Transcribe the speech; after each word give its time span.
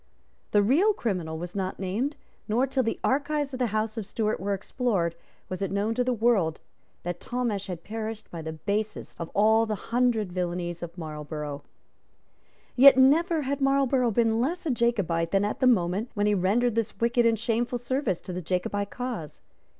The 0.49 0.63
real 0.63 0.93
criminal 0.93 1.37
was 1.37 1.53
not 1.53 1.77
named; 1.77 2.15
nor, 2.47 2.65
till 2.65 2.81
the 2.81 2.99
archives 3.03 3.53
of 3.53 3.59
the 3.59 3.67
House 3.67 3.99
of 3.99 4.05
Stuart 4.07 4.39
were 4.39 4.55
explored, 4.55 5.13
was 5.47 5.61
it 5.61 5.69
known 5.69 5.93
to 5.93 6.03
the 6.03 6.11
world 6.11 6.59
that 7.03 7.19
Talmash 7.19 7.67
had 7.67 7.83
perished 7.83 8.31
by 8.31 8.41
the 8.41 8.51
basest 8.53 9.15
of 9.21 9.29
all 9.35 9.67
the 9.67 9.75
hundred 9.93 10.31
villanies 10.33 10.81
of 10.81 10.97
Marlborough. 10.97 11.61
Yet 12.75 12.97
never 12.97 13.43
had 13.43 13.61
Marlborough 13.61 14.09
been 14.09 14.41
less 14.41 14.65
a 14.65 14.71
Jacobite 14.71 15.29
than 15.29 15.45
at 15.45 15.59
the 15.59 15.67
moment 15.67 16.09
when 16.15 16.25
he 16.25 16.33
rendered 16.33 16.73
this 16.73 16.99
wicked 16.99 17.27
and 17.27 17.37
shameful 17.37 17.77
service 17.77 18.21
to 18.21 18.33
the 18.33 18.41
Jacobite 18.41 18.89
cause. 18.89 19.39